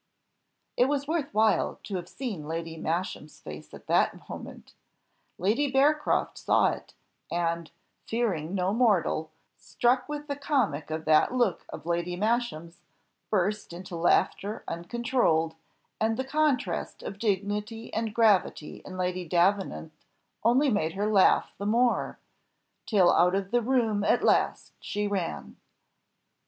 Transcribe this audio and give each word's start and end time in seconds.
It 0.77 0.85
was 0.85 1.07
worth 1.07 1.31
while 1.31 1.79
to 1.83 1.95
have 1.97 2.09
seen 2.09 2.47
Lady 2.47 2.75
Masham's 2.75 3.39
face 3.39 3.71
at 3.71 3.85
that 3.85 4.27
moment! 4.27 4.73
Lady 5.37 5.69
Bearcroft 5.71 6.39
saw 6.39 6.71
it, 6.71 6.95
and, 7.31 7.69
fearing 8.07 8.55
no 8.55 8.73
mortal, 8.73 9.29
struck 9.57 10.09
with 10.09 10.25
the 10.25 10.35
comic 10.35 10.89
of 10.89 11.05
that 11.05 11.35
look 11.35 11.67
of 11.69 11.85
Lady 11.85 12.15
Masham's, 12.15 12.81
burst 13.29 13.73
into 13.73 13.95
laughter 13.95 14.63
uncontrolled, 14.67 15.53
and 15.99 16.17
the 16.17 16.23
contrast 16.25 17.03
of 17.03 17.19
dignity 17.19 17.93
and 17.93 18.15
gravity 18.15 18.81
in 18.83 18.97
Lady 18.97 19.27
Davenant 19.29 19.93
only 20.43 20.71
made 20.71 20.93
her 20.93 21.05
laugh 21.05 21.53
the 21.59 21.67
more, 21.67 22.17
till 22.87 23.13
out 23.13 23.35
of 23.35 23.51
the 23.51 23.61
room 23.61 24.03
at 24.03 24.23
last 24.23 24.73
she 24.79 25.05
ran. 25.07 25.57